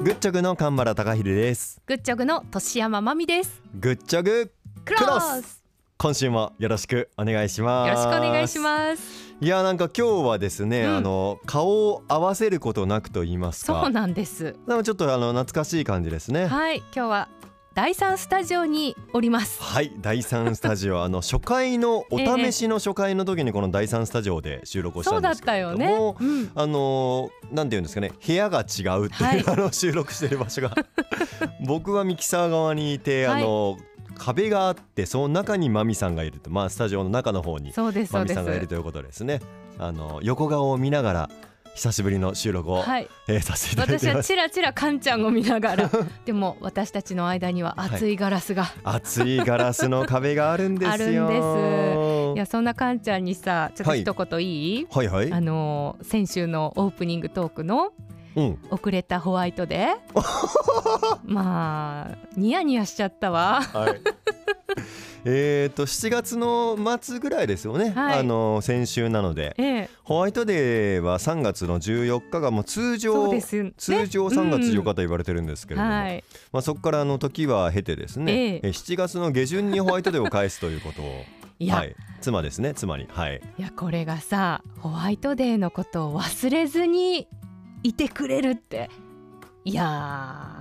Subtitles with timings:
[0.00, 1.82] グッチョグの神原孝秀です。
[1.84, 3.60] グッチョグの年山まみです。
[3.74, 4.52] グッチョグ。
[4.84, 5.42] クロス。
[5.42, 5.64] ス
[5.96, 7.88] 今週もよろしくお願いします。
[7.88, 9.34] よろしくお願いします。
[9.40, 10.96] いやなんか今日はですね、うん。
[10.98, 13.80] あの顔を合わせることなくと言いますか。
[13.82, 14.54] そうなんです。
[14.68, 16.46] でもちょっとあの懐かしい感じですね。
[16.46, 17.28] はい今日は
[17.78, 19.62] 第三スタジオにおります。
[19.62, 26.50] はい第三スタジオあの初回のお試しの初回の時にこの第三スタジオで収録をしたんですけれども、うん。
[26.56, 29.44] あのーなんていうんですかね部屋が違うっていう、はい。
[29.46, 30.74] あの収録してる場所が。
[31.64, 33.42] 僕はミキサー側にいて、はい。
[33.44, 33.76] あの
[34.16, 36.50] 壁があってその中にマミさんがいると。
[36.50, 39.38] まあスタジオの中の方にそうですそマミさんがいるということですね。
[39.78, 41.30] あの横顔を見ながら
[41.78, 43.08] 久しぶりの収録を、はい。
[43.28, 44.26] えーさせていただい私はてます。
[44.26, 45.90] チラチラカンちゃんを見ながら
[46.26, 50.92] でも私たちの間には熱いガラスが、熱いガラスの壁があるんですよ。
[50.92, 52.34] あるんです。
[52.34, 55.32] いやそんなカンちゃんにさちょっとはい一言いい、はいはい。
[55.32, 57.92] あのー先週のオープニングトークの
[58.34, 58.58] うん。
[58.70, 63.62] 遅れたホワイトデー まあニヤニヤしちゃったわ。
[63.62, 64.00] はい。
[65.30, 68.20] えっと7月の末ぐらいですよね、はい。
[68.20, 69.54] あの先週なので。
[69.58, 69.90] ええ。
[70.02, 73.42] ホワイトデーは3月の14日がもう通そ常ね。
[73.42, 76.24] 通常3月14日うんと言われてるんですけれども、はい。
[76.50, 78.60] まあ、そこからあの時は経てですね、ええ。
[78.64, 81.24] え7月の下旬にホワイトデーを返すということを。
[81.60, 83.06] いや、はい、妻ですね妻に。
[83.10, 83.40] はい。
[83.58, 87.28] いやこれがさホワイトデーのことを忘れずに
[87.82, 88.88] いてくれるって。
[89.64, 90.57] いやー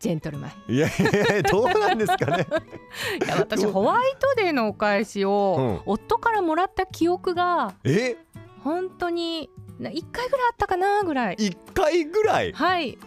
[0.00, 0.72] ジェントルマン。
[0.72, 2.46] いやいやいやどうなんですかね。
[3.24, 8.16] いや私ホワイトデーのお返しを、夫からもらった記憶がえ？
[8.64, 11.36] 本当にな1回ぐらいあったかなぐらい。
[11.36, 12.52] 1回ぐらい？
[12.52, 12.98] はい。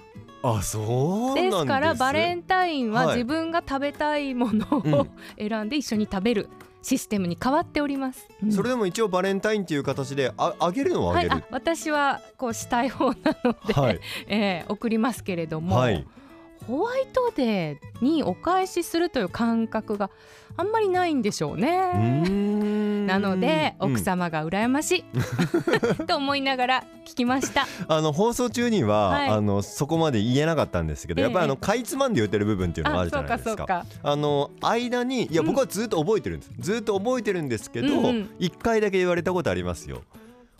[0.44, 3.16] あそうなんでですすからバレンタインははい。
[3.16, 4.94] 自分が食べたいものうん。
[4.94, 5.08] を
[5.40, 6.50] 選んで一緒に食べる
[6.84, 8.52] システムに変わっております、うん。
[8.52, 14.00] それでも一応バレンタインっていう形でああげるのはあはい、げるあ私はこうしたい方なので、はい。
[14.28, 16.06] えー送りますけれども、はい
[16.68, 20.10] ホワイトデーにお返しするという感覚が
[20.56, 22.30] あんまりないんでしょうね。
[22.30, 23.08] ん。
[23.08, 23.92] なのでうん。
[23.94, 25.04] 奥様が羨ましい。
[26.06, 27.68] と思いながら聞きました。
[27.88, 29.30] あの放送中には、はい。
[29.30, 31.26] あのそこまで言えなかったんですけど、ええ。
[31.26, 33.86] やっぱりあのかいつまんで言ってる部分っていうのがああ、るじゃないですか。
[34.04, 35.48] あの間にいやうん。
[35.48, 38.30] 僕はずっと覚えてるんです、ずっと覚えてるんですけどうんうん。
[38.40, 40.04] 一、回だけ言われたことありますよ。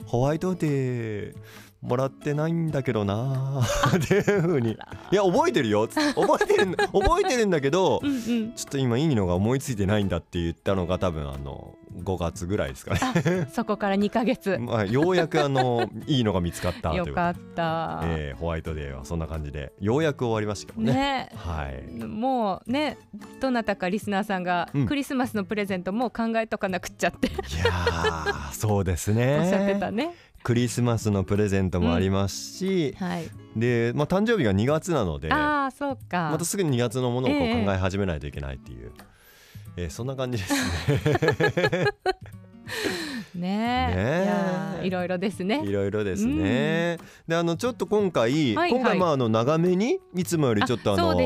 [0.06, 1.36] ホワイトデー
[1.84, 8.54] もらってないんだけどなー っていう風にいや覚えてるよ覚えてるんだ 覚えてるんだけどうんうん。
[8.54, 14.58] ちょっと今いいのが思いついてないんだって言ったのが多分あの5月ぐらいですかねそこから2ヶ月。
[14.62, 18.02] まあようやくあのいいのが見つかったよかった。
[18.06, 20.94] えーホワイトデーはそんな感じでようやく終わりましたけどね。
[20.94, 21.30] ね。
[21.36, 21.84] はい。
[22.06, 22.98] もうね
[23.40, 29.80] どなたかリスナーさんがうんクリスマスのプレゼントもう考えとかなくっちゃっていやーそうですおっしゃってね。
[29.80, 30.16] たね。
[30.44, 33.30] クリスマスのプレゼントもありますし、はい。
[33.56, 36.36] で、まあ誕生日が2月なので、まああそうか。
[36.38, 38.92] たすぐに2月のものをこうええ考え始めないといけないっていう、
[39.78, 40.60] えーそんな感じですね。
[41.76, 41.86] ね
[43.36, 45.72] ねえいやーいろいろですねい。
[45.72, 46.98] ろいろですね。
[47.26, 51.18] で、あのちょっと今回、はい今回まああの長めにいつもよりちょっとあの。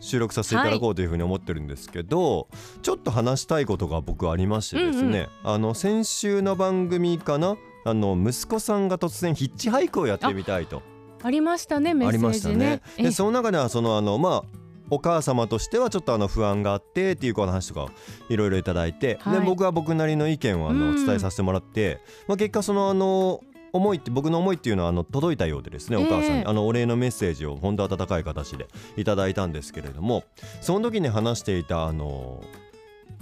[0.00, 2.48] 収録させていただこうというふうに思ってるんですけど、
[2.82, 10.82] ちょっと話したいことが僕ありましてですね、あの先週の番組かなあの息子さんが突然ヒッチハイクをやってみたいと。
[11.22, 12.54] ありましたねメッありセーましたね。
[12.54, 12.82] ジね。。
[12.98, 13.02] え。
[13.04, 14.42] でその中ではそのあのまあ
[14.90, 17.90] お母様としてはちょっとあの不安があってっていうこの話とかを
[18.28, 19.40] いろいろいただいて、はい。
[19.40, 21.06] で僕は僕なりの意見をあのうん。
[21.06, 23.40] 伝えさせてもらって、まあ、結果そのあの
[23.74, 30.24] 思いって僕の思いっていうのはあの届いたようでですねお母さんに、ええあのお礼のメッセージを本当温かい形でいただいたんですけれども
[30.60, 32.42] その時に話していたあの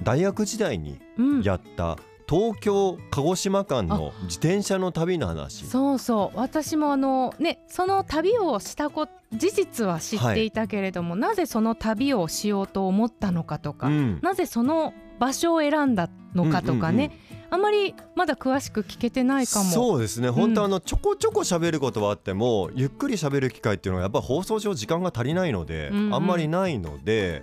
[0.03, 1.97] 大学時代にうん、やった
[2.29, 5.67] 東京鹿児島間の自転車の旅の話。
[5.67, 6.39] そうそう。
[6.39, 14.21] 私もあのねその旅をしたこ事実は知っていたけれども、なぜその旅をしようと思ったのかとか、うん。
[14.23, 17.19] なぜその場所を選んだのかとかね、
[17.51, 19.71] あんまりまだ詳しく聞けてないかも。
[19.71, 20.31] そうですね。
[20.31, 26.15] 本当あのちょこちょこ喋ることはあっても、ゆっくり喋る機会っていうのはやっぱ放送上時間が足りないので、うんうん。
[26.15, 27.43] あんまりないので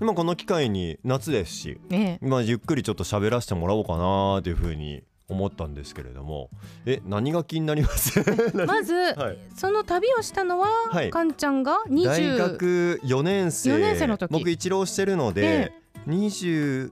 [0.00, 6.50] 今この機会に夏ですし、ねまあ、ゆっくりちょっと喋らせてもらおうかなというふうに思ったんですけれども。
[6.86, 8.18] え何が気になります？
[8.66, 9.38] まず、はい。
[9.54, 11.10] その旅をしたのは、はい。
[11.10, 13.74] かんちゃんが20大学4年生。
[13.74, 14.30] 4年生の時。
[14.32, 15.72] 僕一浪してるので、
[16.08, 16.90] 22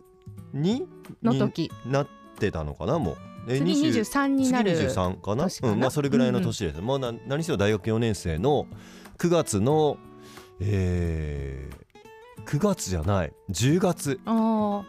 [1.22, 1.70] の時。
[1.84, 2.08] になっ
[2.38, 3.16] てたのかなもう。
[3.48, 5.44] え次20 23になる次23かな？
[5.44, 5.72] 年かな。
[5.72, 8.66] うんまあ、それぐらいの年です、まあな何せよ大学4年生の
[9.16, 9.96] 9月の
[10.60, 11.86] えー、
[12.46, 13.32] 9月じゃない。
[13.50, 14.20] 10月。
[14.24, 14.84] 誕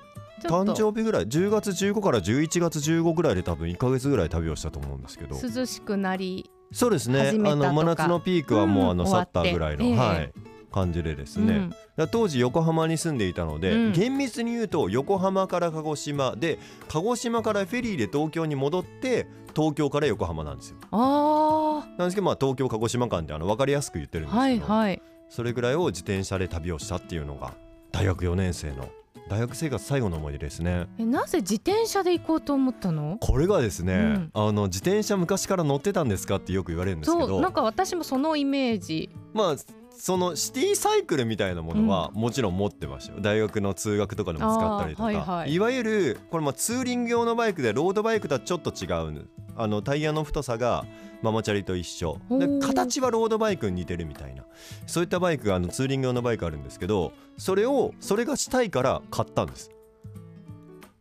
[0.66, 0.74] と。
[0.74, 1.28] 生日ぐらい。
[1.28, 5.36] 10月15から11月15ぐらいで多分1か月ぐらい旅をしたと思うんですけど。
[5.36, 7.30] 涼しくなりそうですね。
[7.30, 10.22] あの真夏のピークはもうあのうん去ったぐらいの、終わって。
[10.22, 10.34] はい、
[10.72, 12.08] 感じでですね、うん。
[12.10, 13.92] 当時横浜に住んでいたので、うん。
[13.94, 20.78] 厳密に言うと横浜から鹿児島で鹿児島からフェリーで東京に戻って東京から横浜なんですよ。
[20.92, 27.54] あなんですけどまあ東京鹿児島間であの分かりやすく言ってるんですあけど、はいはいそれぐらいを自転車で旅をしたっていうのが
[27.92, 28.90] 大学4年生の
[29.30, 30.88] 大学生活最後の思い出ですね。
[30.98, 33.18] えなぜ自転車で行こうと思ったの？
[33.22, 34.32] これがですね、うん。
[34.34, 37.28] あの自転車昔から乗ってたんですかってよく言われるんですけど。
[37.28, 39.12] そうなんか私もそのイメージ。
[39.34, 39.56] まあ
[39.98, 49.28] そのシティサイクルみたいなものはもちろん持ってましたよ、大学の通学とかでも使ったりとか、はいはいわゆるこれまあツーリング用のバイクでロードバイクとはちょっと違う。
[49.56, 50.86] あのタイヤの太さが
[51.22, 52.18] ママチャリと一緒。
[52.30, 54.46] で形はロードバイクに似てるみたいな。
[54.88, 59.70] そういったバイクがあのツーリング用のバイクあるんですけどそれをそれがしたいから買ったんです。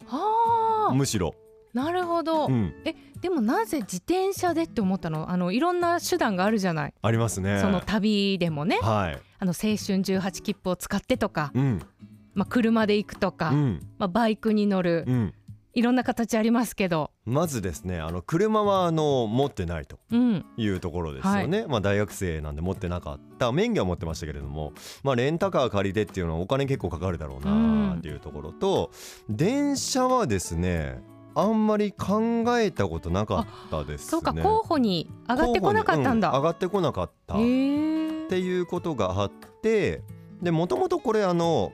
[0.07, 0.95] はあ。
[0.95, 1.35] むしろ、
[1.73, 5.31] なるほど、うん、えでもなぜ自転車でって思ったの？
[5.31, 7.61] あのいろんな手段があるじゃない、ありますね。
[7.61, 8.79] その旅でもね。
[8.81, 9.19] はい。
[9.41, 11.83] あの青春18切符を使ってとか、うん。
[12.35, 13.87] まあ、車で行くとか、うん。
[13.99, 15.35] まあ、バイクに乗るうん。
[15.75, 23.53] いろんな形ありますけど、まずですねあの車はあの持ってないとうん、いうところですよね、まあ大学生なんで持ってなかった。
[23.53, 24.73] 免許は持ってましたけれども、
[25.05, 28.91] まあ、レンタカー借りてっていうのはお金結構かかるだろうなっていうところと、
[29.29, 31.01] 電車はですね
[31.41, 34.11] あんまり考えたことなかったですね。
[34.11, 37.35] そうか候補に上がってこなかったんだ、う上がってこなかった。
[37.35, 37.43] って
[38.39, 39.31] いうことがあっ
[39.63, 40.03] て
[40.43, 41.73] でもともとこれあの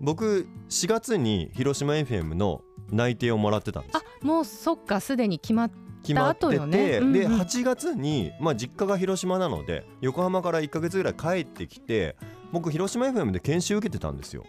[0.00, 2.60] 僕4月に広島 FM の
[2.90, 3.96] 内定をもらってたんです。
[3.96, 5.70] あもうそっかすでに決まっ
[6.02, 7.12] 決まってて、後よねうんうん。
[7.14, 12.16] で8月に、まあ、実家が広島なので横浜から1ヶ月ぐらい帰ってきて
[12.52, 14.44] 僕広島 FM で研修受けてたんですよ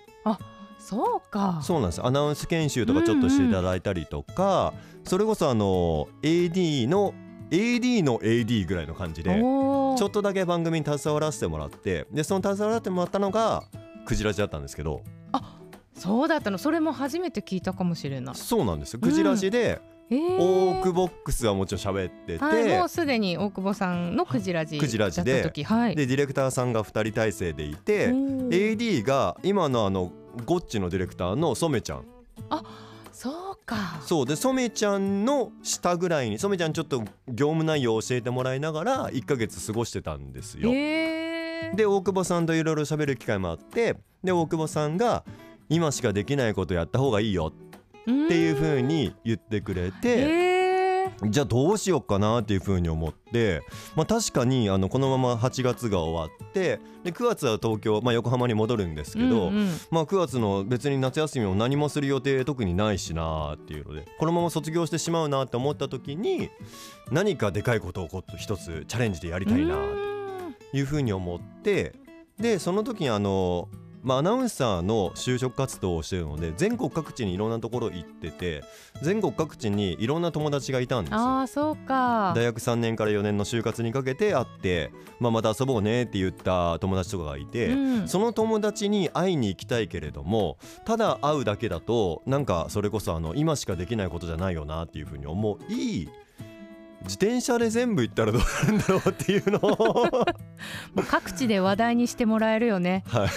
[0.78, 1.60] そうか。
[1.64, 2.06] そうなんです。
[2.06, 4.74] アナウンス研修とかちょっとしていただいたりとか、
[5.04, 7.14] それこそあの AD の
[7.52, 13.64] AD の AD ぐらいの感じでちょっとだけ番組に携わらせてもらってでその携わらせてもらったのが
[14.06, 15.02] クジラジだったんですけど。
[15.98, 16.58] そうだったの。
[16.58, 19.00] それも初めて聞いたかもしれない、そうなんですよ。
[19.00, 20.38] クジラジでえー。
[20.38, 25.64] オークボックスはもちろん喋ってて、はい、もうすでに大久保さんのクジラジクジラジだでった時。
[25.64, 25.96] はい。
[25.96, 30.12] でディレクターさんが2人体制でいて、AD が今のあの
[30.46, 32.06] ゴッチのディレクターの染ちゃん
[33.12, 37.00] そうかそうで染ちゃんの下ぐらいに染ちゃんちょっと
[37.30, 40.70] 業務内容を教えてもらいながら1ヶ月過ごしてたんですよ。
[41.76, 45.24] で大久保さんといろいろ喋る機会もあってで大久保さんが
[45.70, 50.45] 今しかできないことやった方がいいよっていう風に言ってくれて。
[51.24, 53.62] じゃあどうしようかなっていうふうに思って、
[53.96, 59.70] まあ、確かにあのこのまま8月が終わってで9月は東京、まあ、横浜に戻るんですけど、うんうん。
[59.92, 66.50] まあ、9月の別に夏休みも何もする予定特にないしなっていうのでこのまま卒業してしまうなって思った時に
[67.12, 69.76] 何かでかいことをこう一つチャレンジでやりたいな
[70.72, 71.94] というふうに思って
[72.40, 73.70] でその時にあの、
[74.06, 78.64] まあ、アナウンサーの就職活動をしているので全国各地にいろんなところ行ってて
[79.02, 81.18] 全国各地にいろんな友達がいたんですよ。
[81.18, 82.32] ああそうか。
[82.36, 88.08] 大学3年から4年の就活にかけて会って、まあ、また遊ぼうねって言った友達とかがいて、うん。
[88.08, 96.08] その友達に会いに行きたいけれどもただ会うだけだとなんかそれこそあの今しかできないことじゃないよなっていうふうに思い。
[97.02, 100.26] 自転車で全部行ったらどうなるんだろうっていうのを。
[100.94, 103.04] もう各地で話題にしてもらえるよね。
[103.08, 103.30] はい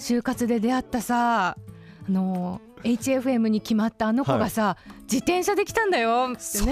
[0.00, 6.40] 就活で出会ったさあの HFM に決まったあの子がさ、自転車で来たんだよってね。
[6.40, 6.64] そ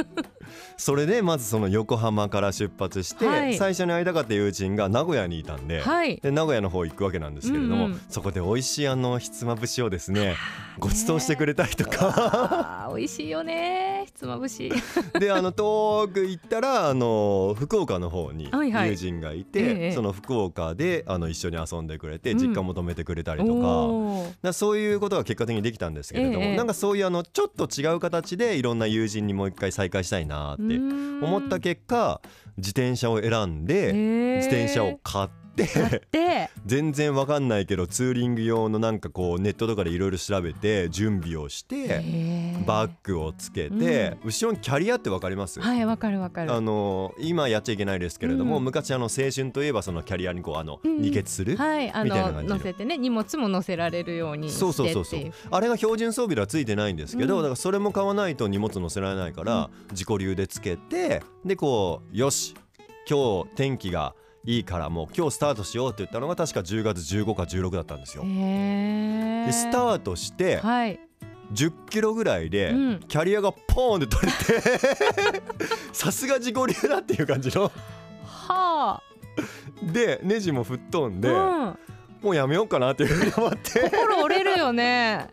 [0.94, 3.56] れでまずその横浜から出発して、はい。
[3.56, 5.80] 最初に会いたかった友人が名古屋にいたんで。
[5.80, 6.16] はい。
[6.16, 8.00] で名古屋の方行くわけなんですけれども、うんうん。
[8.08, 10.36] そこで美味しいあのひつまぶしをですね
[10.78, 12.90] ご馳走してくれたりとか。
[12.94, 14.70] 美味しいよねひつまぶし。
[15.18, 18.90] であの遠く行ったらあの福岡の方にはいはい。
[18.90, 22.38] 友人がいて、ええその福岡であの一緒に遊んでくれてうん。
[22.38, 23.52] 実家も泊めてくれたりとか,、
[23.86, 24.52] おー。
[24.52, 26.56] そういうことが結果的にできたんですけれども、ええ。
[26.56, 32.20] なんかそういうあのちょっと違う形でいろんな友人にもう一回再会したいなって思った結果
[32.56, 33.92] 自転車を選んで
[34.36, 35.45] 自転車を買って。
[35.56, 46.52] で全然わかんないけどツーリング用のなんかこうネットとかでいろいろ調べて準備をしてバッグをつけて、後ろにキャリアってわかります、はいわかるわかる。
[46.52, 48.64] あの今やっちゃいけないですけれども、うん。
[48.64, 51.00] 昔あの青春といえばそのキャリアにこうあの、うん。
[51.00, 52.48] 二血する、はいあみたいな感じの。
[52.50, 55.20] の乗せてね荷物も乗せられるようにそうそうそうそう。
[55.50, 57.42] あれが標準装備ではついてないんですけど、うん。
[57.42, 62.54] だからそれも買わないと荷物乗せられないから、自己流でつけてでこうよし
[63.08, 64.14] 今日天気が
[64.46, 68.22] いいからもう今日スタートしようって言ったのが確か10月15か16だったんですよ。
[68.22, 71.00] でスタートしてはい。
[71.52, 73.00] 10キロぐらいで、うん。
[73.06, 75.42] キャリアがポーンって取れて
[75.92, 77.70] さすが自己流だっていう感じの。
[78.24, 79.02] は
[79.82, 81.78] でネジも吹っ飛んあ、で、うん、
[82.22, 83.90] もうやめようかなっていうふうに思って。
[83.90, 85.28] 心折れるよね。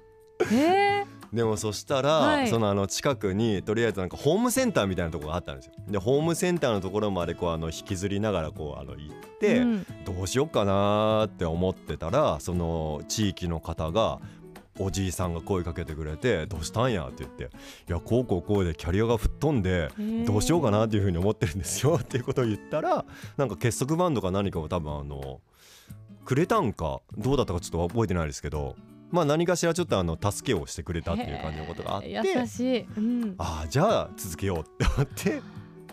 [0.52, 2.48] えでもそしたら、はい。
[2.48, 5.74] そのあの近くにとりあえずなんかホームセンターみたいなところがあったんですよ。
[5.88, 9.86] でホームセンターのところまでこうあの引きずりながらこうあの行って、うん。
[10.06, 14.20] どうしようかなーって思ってたらその地域の方が
[14.80, 17.44] おじいさんが声かけてくれて「どうしたんや?」って言って
[17.90, 19.90] 「いやこうこうこうでキャリアが吹っ飛んで
[20.26, 23.06] どうしようかなっていうふうに思ってるんですよ」っていうことを言ったら
[23.38, 25.42] なんか結束バンドか何かを多分あの
[26.26, 28.76] くれたんかどうだったかちょっと覚えてないですけど
[29.14, 32.10] まあ何かしらちょっとあの助けをしてくれたっていう感じのことがあって。
[32.10, 35.42] 優しい、うん、ああじゃあ続けようって思って。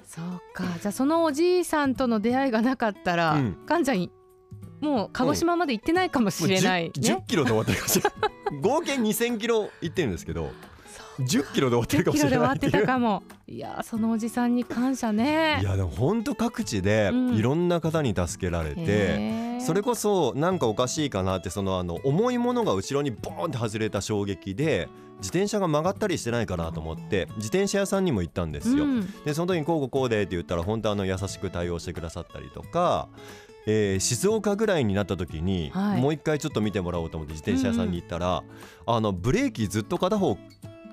[0.06, 0.24] そう
[0.54, 0.64] か。
[0.80, 3.52] じゃあそのおじいさんとの出会いがなかったら、うん。
[3.66, 4.10] かんちゃん
[4.80, 8.60] もう鹿児島まで行ってないかもしれない、もう 10, 10キロで終わってるかもしれない。
[8.64, 10.50] 合計2000キロ行ってるんですけど
[11.18, 12.56] 10キロで終わってるか10キロもしれない。
[12.56, 13.22] ってたかも。
[13.46, 15.58] いやーそのおじさんに感謝ね。
[15.60, 17.34] いやでも本当各地でうん。
[17.34, 24.88] いろんな方に助けられて、へーそれこそなんかおかしいかなってそのあの重いものが後ろにボーンって外れた衝撃で
[25.18, 28.84] 自転車が曲がったりしてないかなと思って自転車屋さんにも行ったんですよ。
[28.84, 29.22] うん。
[29.24, 33.08] でその時にこうこうこうでって言ったら本当あの優しく対応してくださったりとか、
[33.66, 36.00] えー静岡ぐらいになった時に、はい。
[36.00, 38.42] もう一回ちょっと見てもらおうと思って自転車屋さんに行ったら、
[38.86, 40.38] あのブレーキずっと片方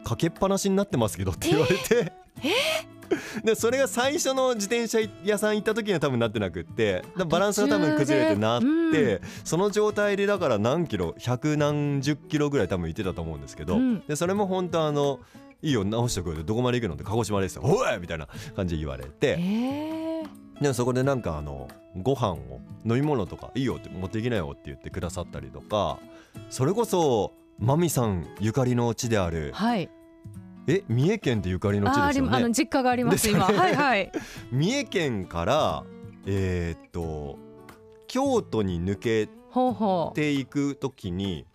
[0.04, 2.12] かけっぱなしになってますけどって言われて。
[3.44, 9.22] でそれが最初の自転車屋さん行った時には多分なってなくってバランスが多分崩れてなって、途中で。
[9.44, 14.00] その状態でだから何キロ百何十キロぐらい多分行ってたと思うんですけど、うん。
[14.08, 15.20] でそれも本当あの
[15.62, 16.96] いいよ直してくれてどこまで行くの？
[16.96, 20.62] って鹿児島ですよおいみたいな感じで言われてへー。
[20.62, 21.68] でもそこでなんかあの
[22.02, 26.00] ご飯を飲み物とかいいよって持っていきなよって言ってくださったりとか
[26.50, 29.90] それこそマミさんゆかりの地であるはい
[30.68, 32.38] え三重県ってゆかりの地ですよね。
[32.38, 33.48] あの実家があります今。
[33.48, 34.12] ねはいはい。
[34.52, 35.84] 三重県から
[36.26, 37.40] えーっと
[38.08, 39.30] 京都に抜け
[40.14, 41.46] ていく時に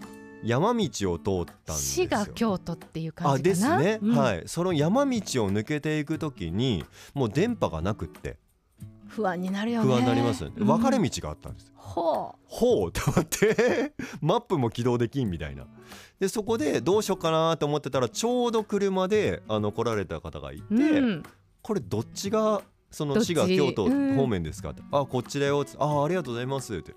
[0.43, 2.07] 山道を通ったんですよ。
[2.07, 4.17] 滋賀京都っていう感あじですね、うん。
[4.17, 4.43] はい。
[4.47, 8.39] その山道を抜けていく時にもう電波がなくって。
[9.07, 9.87] 不安になるよね。
[9.87, 10.67] 不安になりますよね、うん。
[10.67, 15.67] 分かれ道があったんですほほうと思って マップも起動できんみたいな。
[16.21, 21.23] でそこでどうしようかなと思ってたらちょうど車であの来られた方がいて、う、うん、
[21.63, 24.15] これどっちがその滋賀京都うん。
[24.15, 26.95] 方面ですかって、あこっちだよってあありがとうございますって。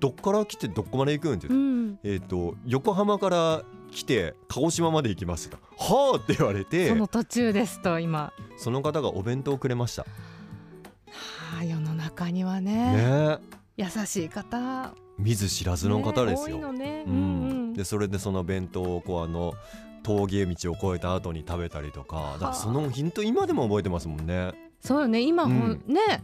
[0.00, 8.32] どっから来てどこまで行くんって言って、うん、えっ、と横浜から来て鹿児島まで行きますがはあって言われてその途中ですと今。
[8.56, 10.02] その方がお弁当をくれました。
[10.02, 10.08] は
[11.60, 12.92] あ世の中にはね。
[12.92, 14.92] ね優しい方。
[15.18, 16.60] 見ず知らずの方ですよ、
[17.74, 19.54] でそれでその弁当をこうあの
[20.02, 22.32] 峠道を越えた後に食べたりとか。
[22.34, 24.52] だからそのヒント今でも覚えてますもんね。
[24.80, 25.22] そうよね。
[25.22, 25.94] 今ほん、うん。
[25.94, 26.22] ね。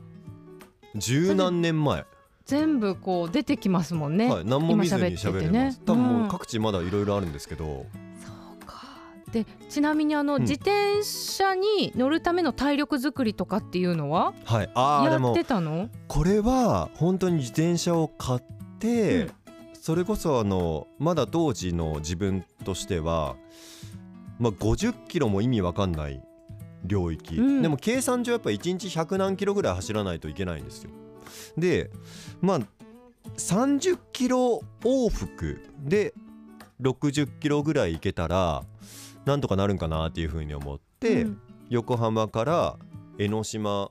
[0.96, 2.04] 十何年前、
[2.46, 7.87] 全部こう出てきますもんね、はい、何も見ずに喋れます、多分各地まだいろいろあるんですけど、
[9.34, 10.42] でちなみにあの、うん。
[10.42, 14.70] 自転車に乗るための体力作りとかっていうのははい。
[14.74, 15.88] あやってたの？
[16.06, 18.42] これは本当に自転車を買っ
[18.78, 19.30] て、うん。
[19.72, 23.34] それこそあのまだ当時の自分としては、
[24.38, 26.22] まあ、50キロも意味わかんない
[26.84, 27.62] 領域、うん。
[27.62, 30.90] でも計算上やっぱ1日100何キロぐらい走らないといけないんですよ。
[31.58, 31.90] で
[32.40, 32.60] まあ
[33.36, 36.14] 30キロ往復で
[36.80, 38.62] 60キロぐらい行けたら
[39.25, 41.40] なんとかなるんかなっていうふうに思って、うん。
[41.71, 42.76] 横浜から
[43.19, 43.90] 江ノ島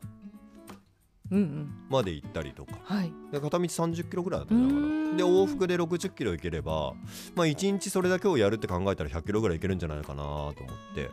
[1.89, 2.73] まで行ったりとか。
[2.83, 3.11] はい。
[3.31, 6.93] で片道30キロぐらいだったんだからで往復で60キロ行ければ
[7.35, 10.53] まあ1日それだけをやるって考えたら100キロぐらい行けるんじゃないかなと思っ
[10.95, 11.09] て。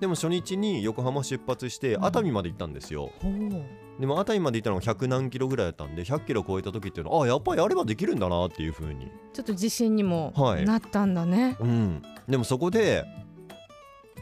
[0.00, 2.04] でも初日に横浜出発してうん。
[2.06, 3.10] 熱海まで行ったんですよ。
[3.20, 9.10] ほうでも熱海まで行ったのが100何キロぐらいだったんで100キロ超えた時っていうのはあやっぱりやればできるんだなっていう風に。
[9.34, 10.64] ちょっと自信にもはい。
[10.64, 12.02] なったんだね、うん。
[12.26, 13.04] でもそこで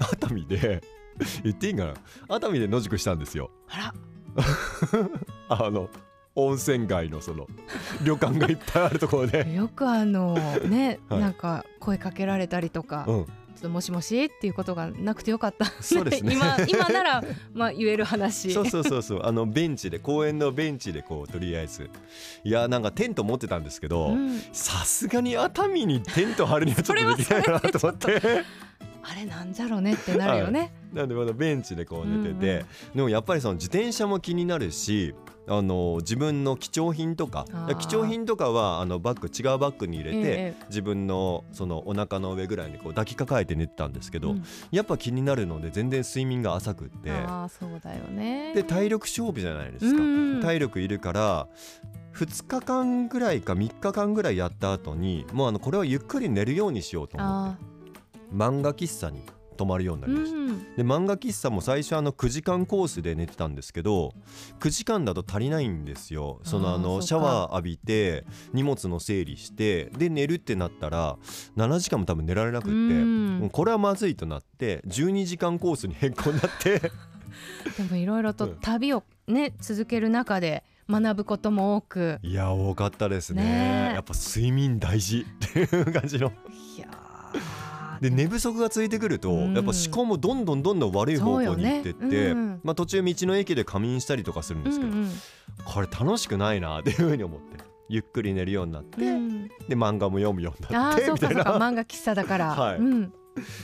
[0.01, 0.83] 熱海で
[1.45, 1.95] 言っていいんかな。
[2.29, 3.51] 熱海で野宿したんですよ。
[3.69, 3.93] あ
[5.49, 5.89] あの
[6.35, 7.47] 温泉街のその
[8.05, 9.45] 旅館がいっぱいあるところで。
[9.45, 11.21] らよくあのね、 はい。
[11.21, 13.27] なんか声かけられたりとか、うん
[13.59, 15.65] ちょっともしもしっていうことがなくてよかった。
[15.83, 16.35] そうですね。
[16.35, 18.53] 今今ならまあ言える話。
[18.53, 19.21] そうそうそうそう。
[19.25, 21.91] あのベンチで公園のベンチでこうとりあえず。
[22.45, 24.39] いやなんかテント持ってたんですけどうん。
[24.53, 28.45] さすがに熱海にテント張るにはちょっとできないかなと思って
[29.11, 35.15] あれなんじゃろうねってなるよね、なんでまだベンチでこう寝てて、でもやっぱりその自転車も気になるし
[35.49, 37.47] あの自分の貴重品とか
[37.79, 44.45] 貴重品とかはあのバッグ違うバッグに入れて、え自分のそのお腹の上ぐらいにこう抱きかかえて寝てたんですけど、うん。
[44.71, 47.11] やっぱ気になるので全然睡眠が浅くって。
[47.11, 48.53] ああそうだよね。
[48.55, 50.41] で体力勝負じゃないですか、うんうん。
[50.43, 51.49] 体力いるから
[52.15, 57.78] 2日間ぐらいか3日間ぐらいやった後にもうあのこれはゆっくり寝るようにしようと思っあて
[58.33, 59.23] 漫画喫茶に
[59.59, 60.39] 泊まるようになーりました。
[60.39, 60.77] うん。
[60.77, 64.15] で漫画喫茶も最初あの9時間コースで寝てたんですけど
[64.61, 66.41] 9時間だと足りないんですよ。
[66.45, 71.19] そのあのシャワー浴びて荷物の整理してで寝るってなったら
[71.57, 73.51] 7時間も多分寝られなくって、うん。
[73.53, 76.81] これはまずいとなって12時間コースに変更になって。
[77.77, 82.19] でもいろいろとうん旅をね続ける中で学ぶことも多く。
[82.23, 83.93] いや多かったですね。
[83.95, 86.33] やっぱ睡眠大事っていう感じの。
[86.77, 86.98] いやー
[88.01, 89.55] で寝不足がついてくると、うん。
[89.55, 94.93] やっぱ思考もどんどんどんどん悪い方向に行ってって、まあ、途中道の駅で仮眠したりとかするんですけど、
[95.65, 99.49] これ楽しくないなっていうふうに思ってゆっくり寝るようになって、うん。
[99.49, 101.45] で漫画も読むようになってみたいな。
[101.59, 102.79] 漫画喫茶だから、 はい。
[102.79, 103.13] うん、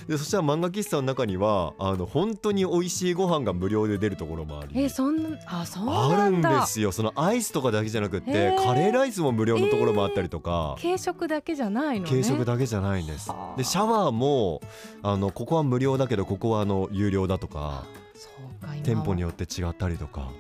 [0.08, 4.80] でそしたら漫画喫茶の中にはあの本当に美味しいご飯が無料で出るところもあり。
[4.80, 6.92] えそんなあそうあるんですよ。
[6.92, 8.64] そのアイスとかだけじゃなくってへー。
[8.64, 12.10] カレーライスも無料のところもあったりとか、軽食だけじゃないのね。
[12.10, 13.30] 軽食だけじゃないんです。
[13.30, 13.56] はあ。
[13.56, 14.60] でシャワーも
[15.02, 17.84] あのここは無料だけどここはあの有料だとか。
[18.14, 18.28] そ
[18.62, 20.30] うか店舗によって違ったりとか、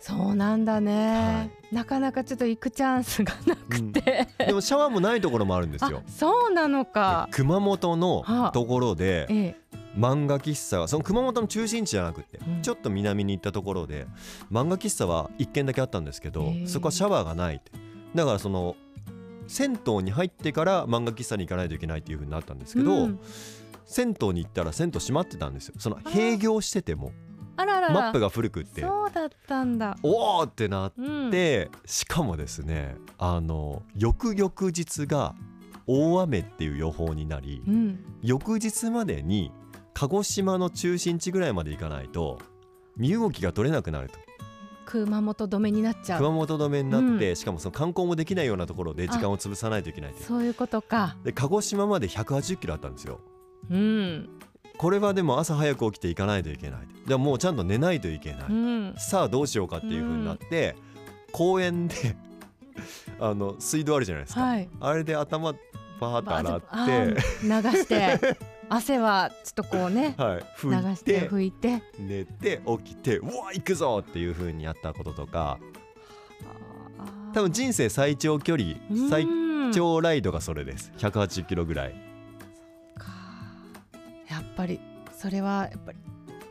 [0.00, 6.02] そうなんだね、はなかなかちょっと行くチャンスがなくて、でもシャワーもないところもあるんですよ。
[6.06, 7.28] あそうなのか。
[7.32, 8.52] 熊本のはあ。
[8.52, 9.80] ところでええ。
[9.96, 12.62] 漫画喫茶がその熊本の中心地じゃなくて、うん。
[12.62, 14.06] ちょっと南に行ったところで
[14.52, 17.60] 漫画喫茶は1軒だけあったんですけど、そこはシャワーがない
[18.14, 18.76] だからその
[19.48, 23.20] 銭湯に入ってから漫画喫茶に行かないといけないっていう風になったんですけど、うん。
[23.84, 25.74] 銭湯に行ったら銭湯閉まってたんですよ。
[25.78, 27.12] その閉業してても
[27.56, 27.94] あららら。
[27.94, 28.82] マップが古くって。
[28.82, 35.34] そうだったんだ、おーってなっうん、てしかもですねあの翌々日が
[35.86, 39.52] 大雨っていう予報になり、うん、翌日までに
[39.94, 42.38] 鹿児島の中心地ぐらいまで行かないと
[42.96, 44.18] 身動きが取れなくなると。
[44.86, 46.18] 熊本止めになっちゃう。
[46.20, 50.18] 熊本止めになって、しかもその観光もできないようなところで時間を潰さないといけないと。
[50.18, 51.16] いうそういうことか。
[51.24, 53.20] で鹿児島まで180キロあったんですよ。
[53.68, 54.28] うん
[54.78, 56.80] これはでも朝早く起きて行かないといけない。
[57.06, 58.94] でももうちゃんと寝ないといけない、うん。
[58.98, 60.76] さあどうしようかっていう風になって、
[61.32, 61.94] 公園で
[63.20, 64.68] あの水道あるじゃないですか、はい。
[64.80, 68.36] あれで頭バーッと洗あって、ー流して
[68.68, 71.82] 汗はちょっとこうねはい、流拭いして拭いて。
[71.98, 75.58] 寝て起きてうわ行くぞっていう風にやったこととか。
[77.32, 78.76] 多分人生最長距離
[79.10, 79.72] 最うん。
[79.72, 80.92] 長ライドがそれです。
[80.98, 81.92] 180キロぐらい。
[81.92, 81.98] か
[84.36, 84.80] やっぱり
[85.16, 85.98] それはやっぱり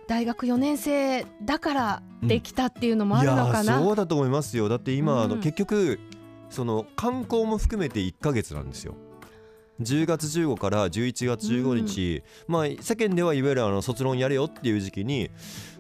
[0.08, 4.70] 大学4年生だからできたっていうのもあるのかいな、やーそうだと思いますよ。
[4.70, 6.00] だって今、あのうん結局
[6.50, 8.96] その観光も含めて1ヶ月なんですよ。
[9.82, 15.30] 10月15から11月15日、まあ世間ではいわゆるあの卒論やれよっていう時期に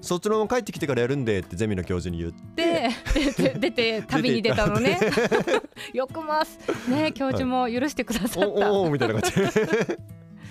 [0.01, 2.89] 卒論を帰ってきてからやるんでってゼミの教授に言って
[3.37, 4.99] で 出て旅に出たのね。
[5.93, 6.59] よくます。
[6.89, 9.95] ね教授も許してくださった、おおーみたいな感じ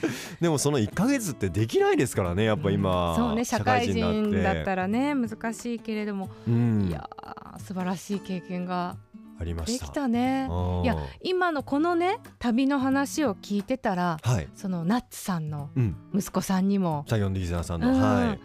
[0.02, 0.08] で
[0.42, 6.86] でもその1ヶ月ってできないですからねやっぱ今、そうね社会人だったらね難しいけれども、うん。
[6.88, 8.96] いやー素晴らしい経験が
[9.38, 9.84] ありました。
[9.86, 10.48] できたね。
[10.82, 14.48] いや今のこのね旅の話を聞いてたらはい。
[14.54, 15.96] そのナッツさんのうん。
[16.14, 17.04] 息子さんにも。
[17.08, 18.00] サイオンリーザーさんの、うん。
[18.00, 18.40] はい。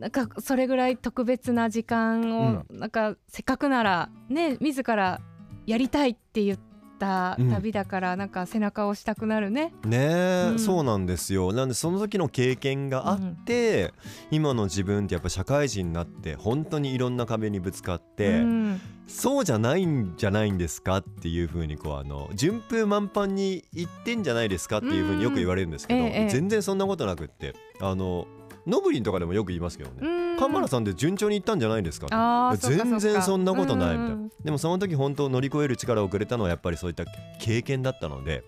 [0.00, 5.20] なんかそれぐらい特別な時間を、なんかせっかくならね自ら
[5.66, 6.58] やりたいって言っ
[6.98, 9.72] た旅だから、なんか背中を押したくなるね。
[9.84, 10.58] ねえ、うん。
[10.58, 11.52] そうなんですよ。
[11.52, 13.92] なんでその時の経験があって、
[14.30, 18.80] 今の自分ってやっぱ社会人になって本当にいろんな壁にぶつかって、うん。
[19.06, 26.28] そうじゃないんじゃないんですかっていうふうにこうあの順風満帆に行ってんじゃないですかっていうふうによく言われるんですけど、うんええ。
[26.28, 28.26] 全然そんなことなくってあの
[28.68, 30.38] ノブリンとかでもよく言いますけどね、うん。
[30.38, 34.30] カンマラさんって順調に行ったんじゃないですか全然そんなことないみたいな、うん。
[34.44, 37.04] でもその時本当乗り越える力をくれたのはやっぱりそういった
[37.40, 38.44] 経験だったので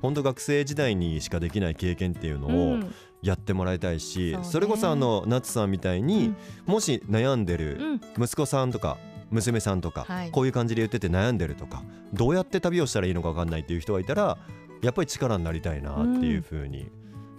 [0.00, 2.94] 本当学生時代にしかできない経験っていうのうをん。
[3.22, 4.46] やってもらいたいし、そうね。
[4.46, 6.34] それこそあのナツさんみたいに、
[6.66, 7.78] もし悩んでる
[8.16, 8.24] うん。
[8.24, 8.98] 息子さんとか
[9.30, 10.30] 娘さんとか、はい。
[10.30, 14.38] こういう感じで言ってて悩んでるとかどうやって旅をしたらいいのか分かんないっていう人がいたら
[14.82, 16.88] やっぱり力になりたいなっていうふうに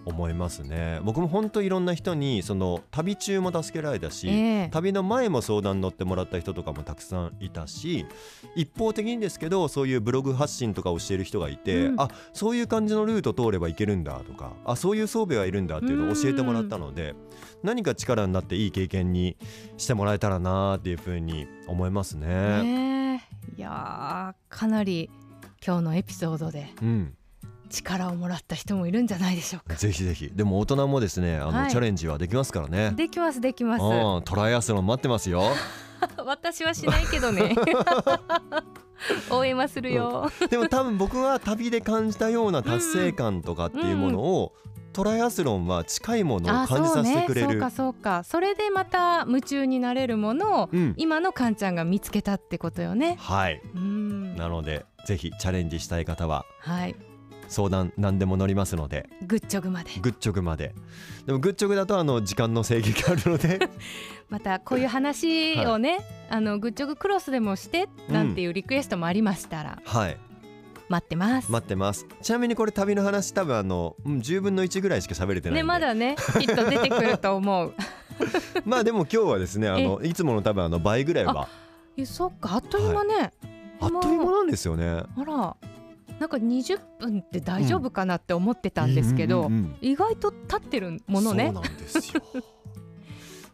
[0.07, 1.01] 思いますね。
[1.03, 4.69] 僕も本当いろんな人にその旅中も助けられたし、ええ。
[4.71, 8.05] 旅の前も相談乗ってもらった人とかもたくさんいたし
[8.55, 12.01] 一方的にですけどそういうブログ発信とかをしている人がいて、うん。
[12.01, 17.13] あそういう感じのルート通ればいけるんだとかあそういう装備はいるんだっていうのを教えてもらったので
[17.63, 19.35] 何か力になっていい経験に
[19.77, 22.27] してもらえたらなっていうふうに思いますね。
[22.63, 23.57] ねえ。
[23.57, 25.09] いやーかなり
[25.65, 27.13] 今日のエピソードでうん
[27.67, 29.75] 力をもらった人もいるんじゃないでしょうか。
[29.75, 30.31] ぜひぜひ。
[30.33, 31.71] でも大人もですねあの、はい。
[31.71, 32.91] チャレンジはできますからね。
[32.95, 33.83] できますできます。
[33.83, 35.43] うんトライアスロン待ってますよ。
[36.25, 37.55] 私はしないけどね。
[39.29, 44.53] 応援はするよ、でも多分僕は旅で感じたような達成感とかっていうものを、
[44.91, 47.47] トライアスロンは近いものをあ感じさせてくれる。
[47.47, 47.61] そうね。
[47.61, 48.23] かそうか。
[48.23, 50.93] それでまた夢中になれるものをうん。
[50.97, 53.15] 今のカンちゃんが見つけたってことよね。
[53.19, 53.61] はい。
[53.75, 54.35] うん。
[54.35, 56.95] なのでぜひチャレンジしたい方ははい
[57.47, 59.09] 相談何でも乗りますので。
[59.25, 59.91] グッチョグまで。
[60.01, 60.73] グッチョグまで。
[61.25, 63.59] でもグッチョグだとあの時間の制限があるので。
[64.29, 70.17] またこういう話をね、あのグッチョグクロスでもしてなんていうリクエストもありましたら、はい。
[70.89, 72.05] 待ってます、待ってます。
[72.21, 75.59] ちなみにこれ旅の話多分あの、うん、10分の1ぐらいしか喋れてないんで。
[75.59, 77.73] ねまだねきっと出てくると思う。
[78.65, 81.47] まあでも今日はですねあのいつもの多分あの倍ぐらいは。
[81.97, 83.31] えそっかあっという間ね、
[83.79, 84.85] あっという間なんですよね。
[84.85, 85.55] あら
[86.19, 89.51] なんか20分って大丈夫かなって思ってたんですけど、
[89.81, 91.51] 意外と立ってるものね。
[91.51, 92.21] なんですよ。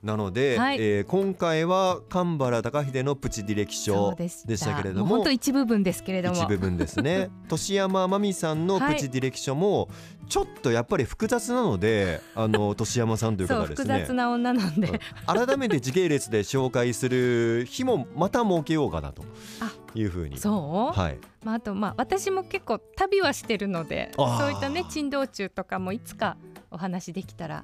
[0.04, 0.78] なので、はい。
[0.82, 4.76] えー今回は神原孝秀のプチディレクションでした。
[4.76, 6.36] けれどもうほんと一部分ですけれども。
[6.36, 7.30] 一部分ですね。
[7.47, 9.89] 年山真美さんのプチディレクションも
[10.28, 13.76] ちょっとやっぱり複雑なのであの 年山さんという方ですね。
[13.76, 19.23] 複雑な女なんで、改めて時系列で紹介する日もまた設けようかなと。
[19.62, 20.38] あいうふうに。
[20.38, 21.17] そう、はい。
[21.43, 26.38] まあ、あとまあ私も結構旅はしてるのでそういったね珍道中とかもいつか
[26.71, 27.63] お話できたら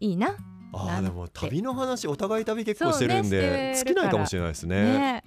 [0.00, 0.36] いいな。
[0.72, 4.82] あでも旅の話お互い旅結構してるんで、ね尽きないかもしれないですね。
[4.82, 5.24] ね。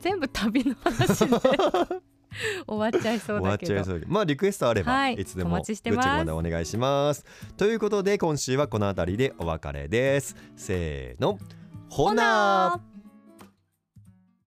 [0.00, 1.36] 全部旅の話で
[2.66, 3.74] 終わっちゃいそうだけど。
[3.74, 3.94] っちゃいそう。
[3.94, 6.30] だけどまあリクエストあれば、はいい、つでもお待ちしてます。
[6.30, 7.24] お願いします。
[7.56, 10.36] ということで今週はこの辺りでお別れです。
[10.56, 11.38] せーの。
[11.88, 12.89] ほなー